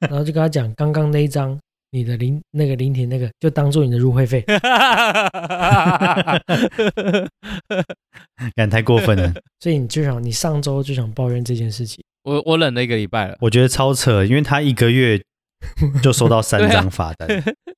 [0.00, 1.56] 然后就跟他讲，刚刚那一张
[1.92, 4.44] 你的临那个临停那个，就当做你的入会费。
[8.56, 12.02] 敢太过分了，所以你就想，你上周就想抱怨这件事情。
[12.24, 15.22] 我我忍了一个礼拜了，我觉得超扯，因为他一个月。
[16.02, 17.28] 就收到三张罚单，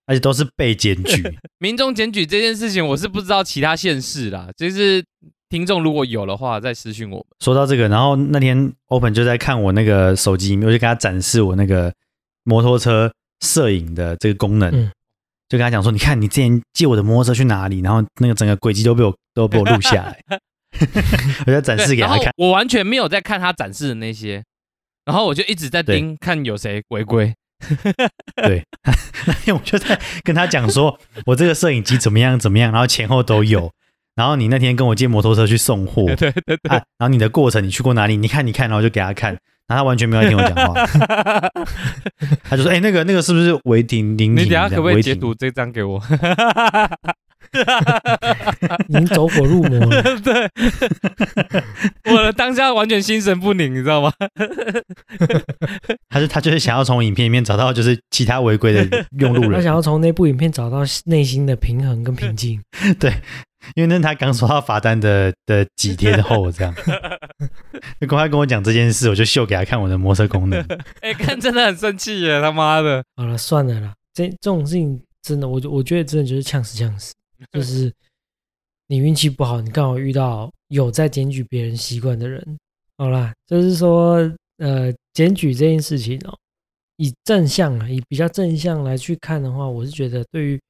[0.06, 1.22] 而且都是被检举。
[1.58, 4.48] 民众检举这件事情，我是不知道其他县市啦。
[4.56, 5.04] 就是
[5.48, 7.24] 听众如果有的话，再私讯我们。
[7.40, 11.92] 说到这个，然后那天 Open 就在看我那个手机，我就给他展示我那个
[12.44, 14.70] 摩托车摄影的这个功能，
[15.48, 17.80] 就跟他讲说：“你看，你之前借我的摩托车去哪里？
[17.80, 20.18] 然后那个整个轨迹都被我 都被我录下来。”
[21.46, 22.32] 我就展示给他看。
[22.36, 24.42] 我完全没有在看他展示的那些，
[25.04, 27.34] 然后我就一直在盯看有谁违规。
[28.42, 28.64] 对，
[29.26, 33.70] 那天我就在跟他讲说， 我这个摄影机怎么样怎么样，然后前后都有。
[34.14, 38.14] 然后你那天跟我借摩托车去送货，对对对，然后你的过程你去过哪里？
[38.18, 39.30] 你看你看，然后就给他看，
[39.66, 40.86] 然后他完全没有听我讲话，
[42.44, 44.12] 他就说：“哎，那个那个是不是违停？
[44.18, 45.98] 你等下可不可以截图这张给我？”
[48.88, 50.02] 已经走火入魔了。
[50.20, 50.48] 对，
[52.12, 54.12] 我的当下完全心神不宁，你知道吗？
[56.08, 62.60] 他是他就是想要从影片里面找到就是其他违规的用路人，他想要从那部影片找到内心的平衡跟平静。
[62.98, 63.10] 对，
[63.74, 66.74] 因为那他刚收到罚单的的几天后，这样
[68.00, 70.60] 就公开跟我讲这件事，我就秀给他看我的摩车功能。
[71.00, 73.02] 哎，看真的很生气耶，他妈的！
[73.16, 77.14] 好了，算了啦，这这种事情真的，我我觉得真的就是呛死呛死。
[77.52, 77.92] 就是
[78.86, 82.58] 你运气不好，你刚好遇到有在检举别人习惯的人。
[82.98, 84.18] 好啦，就是说，
[84.58, 86.38] 呃，检举这件事情哦，
[86.96, 90.60] 以正向啊，以比较正向来去看的话，我是觉得对于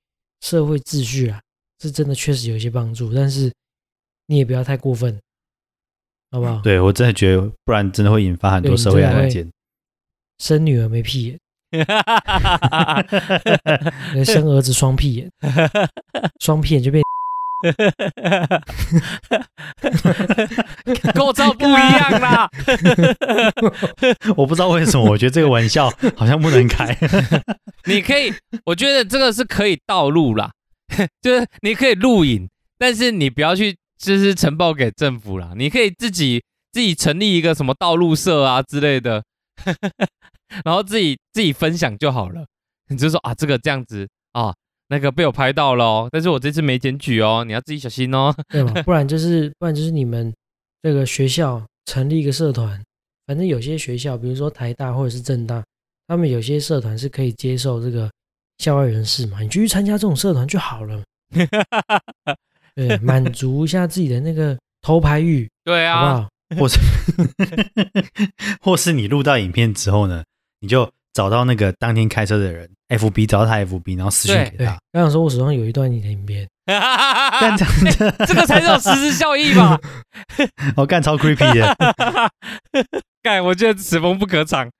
[0.40, 1.40] 社会秩序啊，
[1.80, 3.12] 是真的确实有一些帮助。
[3.12, 3.52] 但是
[4.26, 5.20] 你也不要太过分，
[6.30, 6.60] 好不好？
[6.62, 9.50] 对我真的觉得，不然真的会引发很多社会案件。
[10.38, 11.38] 生女儿没屁眼。
[14.24, 15.30] 生儿子双屁眼，
[16.40, 17.02] 双屁眼就变，
[21.14, 22.48] 构造不一样啦。
[24.36, 26.96] 我不知道为什么，我觉得这个玩笑好像不能开。
[27.86, 28.32] 你可以，
[28.66, 30.50] 我觉得这个是可以道路啦，
[31.22, 35.52] 就是你可以录影，但是你不要去就是呈报给政府啦。
[35.56, 39.22] 你可以自己自己成立一个什么道路社啊之类的。
[40.64, 42.44] 然后自己自己分享就好了，
[42.88, 44.54] 你就说啊，这个这样子啊，
[44.88, 48.82] 那个被我拍到了哦，但是我这次没检举哦，你要自己小心哦， 对吧？
[48.82, 50.32] 不然就是不然就是你们
[50.82, 52.82] 这个学校成立一个社团，
[53.26, 55.62] 反正有些学校，比如说台大或者是政大，
[56.06, 58.10] 他们有些社团是可以接受这个
[58.58, 61.02] 校外人士嘛，你就去参加这种社团就好了，
[62.74, 66.28] 对，满足一下自己的那个偷拍欲，对啊，好不好？
[66.60, 66.78] 或者，
[68.60, 70.22] 或是你录到影片之后呢，
[70.62, 74.78] 你就找到那个当天开车的人，FB 找到他 FB，然后私信给他。
[74.92, 79.76] 刚想说，我手上有一段你的影片， 干这样子，这个才是有实质效益吧？
[80.76, 81.76] 我干超 creepy 的，
[83.22, 84.70] 干，我觉得此风不可长。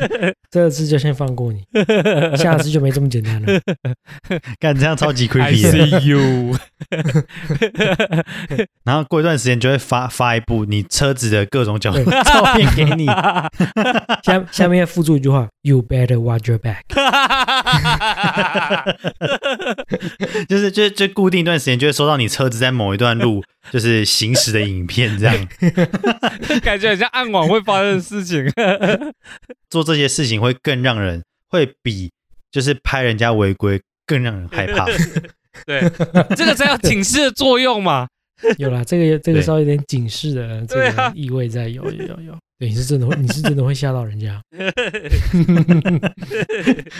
[0.50, 1.62] 这次就先放过你，
[2.36, 3.60] 下次就没这么简单了。
[4.58, 5.60] 干这样超级 creepy。
[5.60, 6.56] see you。
[8.84, 13.06] 然后过一段时间就会发发一部你车子的各种角度照片给你，
[14.22, 16.82] 下下面要附注一句话：You better watch your back。
[20.48, 25.48] 就是就就固定一段时间就会收到你车子在某一段路就是行驶的影片，这样
[26.62, 28.46] 感觉很像暗网会发生的事情。
[29.68, 32.10] 做这些事情会更让人会比
[32.50, 34.86] 就是拍人家违规更让人害怕。
[35.64, 35.80] 对，
[36.36, 38.06] 这个才有警示的作用嘛。
[38.58, 42.36] 有啦，这个这个稍微有点警示的这个意味在，有有有。
[42.58, 44.42] 对，你是真的会， 你是真的会吓到人家，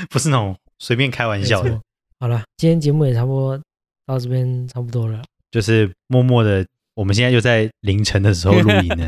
[0.09, 1.79] 不是那种随便开玩笑的。
[2.19, 3.61] 好了，今天节目也差不多
[4.07, 6.67] 到这边差不多了，就是默默的，
[6.97, 9.07] 我们现在就在凌晨的时候 录音呢。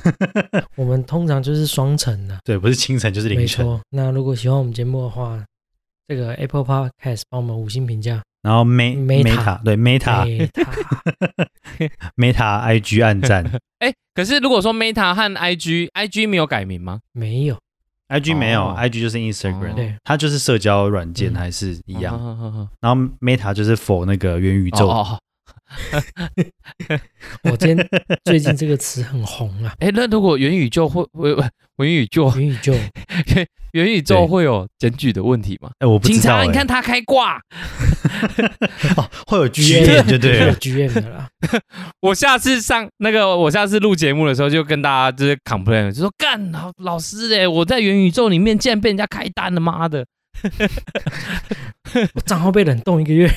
[0.76, 3.64] 我们通常就是双晨的， 对，不是清晨就是凌晨。
[3.64, 3.80] 没错。
[3.90, 5.42] 那如果喜欢我们节目的话，
[6.06, 10.48] 这个 Apple Podcast 帮我们五星评价，然后 Meta 对 Meta
[12.16, 13.44] Meta IG 暗赞。
[13.78, 17.00] 哎，可是如果说 Meta 和 IG，IG 没有改名吗？
[17.12, 17.56] 没有。
[18.10, 22.68] I G 没有，I G 就是 Instagram，对，它就是社交软件，还是一样。
[22.80, 24.88] 然后 Meta 就是 for 那个元宇宙。
[27.44, 27.88] 我今天
[28.24, 29.74] 最近这个词很红啊！
[29.80, 31.30] 哎，那如果元宇宙会会
[31.78, 32.74] 元宇宙元宇宙
[33.72, 35.70] 元宇宙会有检举的问题吗？
[35.78, 36.20] 哎，我不知道。
[36.20, 37.38] 警察，你看他开挂，
[39.26, 41.28] 会有 G M 就对了，G M 的啦。
[42.00, 50.06] 我下次上那个，我下次录节目的时候就跟大家就是 complain，就说干老老师哎，我在元宇宙里面竟然被人家开单了，妈的！
[52.14, 53.28] 我账号被冷冻一个月。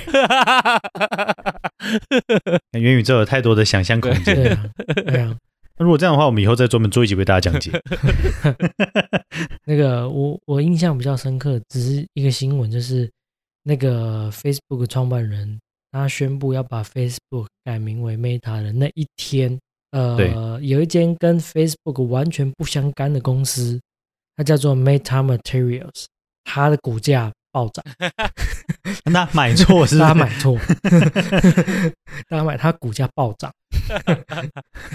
[2.80, 4.36] 元宇宙有太多的想象空间。
[4.36, 4.70] 对啊，
[5.06, 5.38] 对啊。
[5.78, 7.72] 那如果这样的话，我们以后再专门做一集为大家讲解。
[9.66, 13.10] 那个，我我印象比较深刻，只是一个新闻，就是
[13.64, 15.60] 那个 Facebook 创办人
[15.92, 19.60] 他宣布要把 Facebook 改名为 Meta 的那一天，
[19.92, 23.80] 呃，有一间跟 Facebook 完全不相干的公司，
[24.36, 26.06] 它叫做 Meta Materials。
[26.44, 27.84] 它的股价暴涨，
[29.12, 29.98] 那买错是？
[30.00, 30.58] 他买错，
[32.30, 33.52] 大家买他股价暴涨，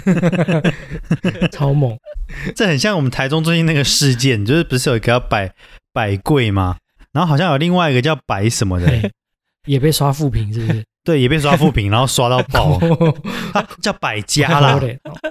[1.51, 1.97] 超猛！
[2.55, 5.53] 这很像我们台中最近那个事件，就是不是有一个叫百
[5.93, 6.77] 百贵吗？
[7.13, 9.11] 然后好像有另外一个叫百什么的，
[9.65, 10.83] 也被刷负评，是不是？
[11.07, 12.77] 对，也被刷负评，然后刷到爆，
[13.81, 14.77] 叫百家啦。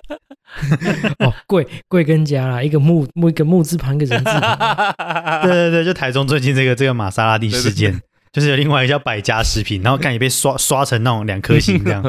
[1.21, 4.95] 哦，贵贵跟家啦，一个木木一个木字旁，一个人字旁。
[5.45, 8.01] 对对对，就台中最近这个这个玛莎拉蒂事件，
[8.33, 12.03] 就是有另外一个叫百家食品，然后看也被刷刷成那种两颗星这样。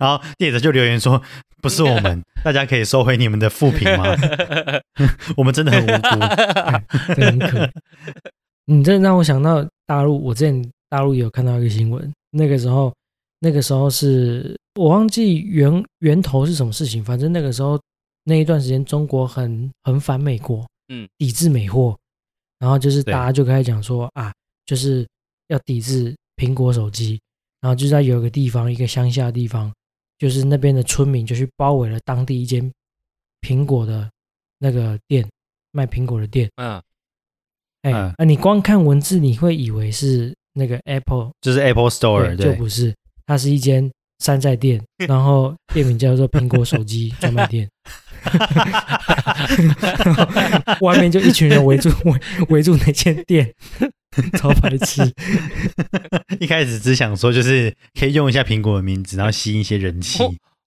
[0.00, 1.22] 然后业者就留言说
[1.62, 4.16] ：“不是我们，大家可以收回你们的负评吗？
[5.36, 6.08] 我们真的很无辜，
[7.14, 7.70] 很可。”
[8.66, 12.92] 你这让我想到大陆，我之前大陆有看到一个新闻，那个时候。
[13.40, 17.80] 那个时候是我忘记源源头是什么事情，反正那个时候
[18.24, 21.96] 那一段时间中国很很反美国，嗯，抵制美货，
[22.58, 24.34] 然后就是大家就开始讲说啊，
[24.66, 25.06] 就是
[25.46, 27.20] 要抵制苹果手机，
[27.60, 29.72] 然后就在有一个地方，一个乡下地方，
[30.18, 32.68] 就是那边的村民就去包围了当地一间
[33.42, 34.10] 苹果的
[34.58, 35.24] 那个店，
[35.70, 36.82] 卖苹果的店，嗯，
[37.82, 42.92] 哎，啊，你光看文字你会以为是那个 Apple，就是 Apple Store，就不是。
[43.26, 47.68] 它是一间山寨店，然后店名叫做苹果手机专卖店，
[50.80, 53.54] 外面就一群人围住围 围住那间店，
[54.38, 55.02] 超白痴。
[56.40, 60.18] 一开始只想说就是可以用一下苹果的名字，然后吸引一些人气。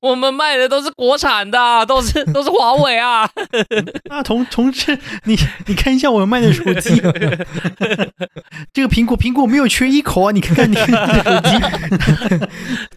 [0.01, 3.29] 我们卖的都是国产的，都是 都是华为啊！
[4.09, 5.37] 啊，同同志，你
[5.67, 6.95] 你看一下我们卖的手机，
[8.73, 10.31] 这个苹果苹果没有缺一口啊！
[10.31, 10.95] 你看看你手机，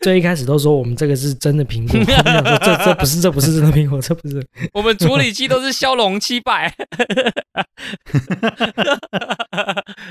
[0.00, 2.00] 最一开始都说我们这个是真的苹果，
[2.58, 4.44] 这这不是这不是真的苹果，这不是。
[4.72, 6.74] 我们处理器都是骁龙七百。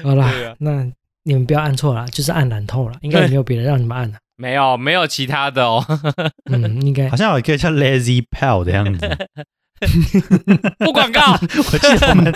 [0.03, 0.85] 好了，那
[1.23, 4.17] 你们不要按错了，就是按蓝透了，应该也没有别人让你们按的。
[4.35, 5.85] 没有，没有其他的哦。
[6.51, 9.07] 嗯，应该好像有一个叫 Lazy Pal 的样子。
[10.79, 11.33] 不广告。
[11.33, 12.33] 我记得我们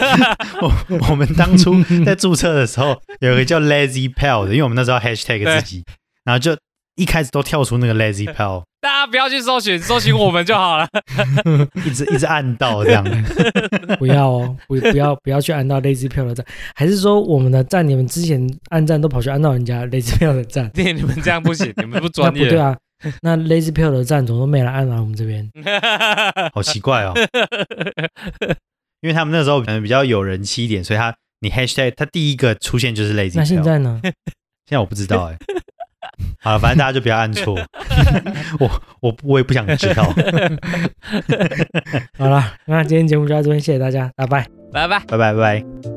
[0.61, 0.71] 我
[1.09, 5.83] 我们当初在注册的时候，有一个叫 Lazy Pal 的，因为我们那时候 Hashtag 自己，
[6.23, 6.57] 然后就
[6.95, 8.63] 一开始都跳出那个 Lazy Pal。
[8.87, 10.87] 大家不要去搜寻，搜寻我们就好了。
[11.85, 13.03] 一直一直按到这样，
[13.99, 20.69] 不要哦，不不要不要去按到 Lazy 票的站，还是说我们的站你们之前按站都跑去按到人家 Lazy 票的站？
[20.73, 22.45] 对， 你们这样不行，你们不专业。
[22.45, 22.77] 不对啊，
[23.23, 25.51] 那 Lazy 票的赞怎么都没来按到我们这边？
[26.53, 27.13] 好奇怪哦。
[29.01, 33.33] 因为他们那时候可能比较有人气一点，所以他你 hashtag 他第一个出现就是 lazy。
[33.35, 33.99] 那现在呢？
[34.03, 35.37] 现在我不知道哎。
[36.39, 37.55] 好了，反正大家就不要按错。
[38.59, 38.69] 我
[39.01, 40.03] 我我也不想知道。
[42.17, 45.96] 好了，那今天节目就到这边，谢谢大家，拜拜，拜拜，拜拜拜。